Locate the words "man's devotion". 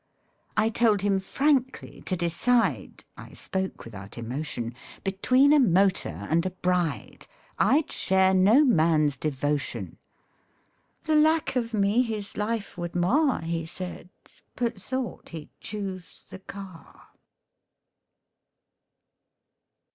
8.65-9.99